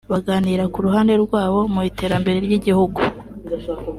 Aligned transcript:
baganira 0.11 0.63
ku 0.73 0.77
ruhare 0.85 1.15
rwabo 1.23 1.59
mu 1.73 1.81
iterambere 1.89 2.37
ry’igihugu 2.45 2.99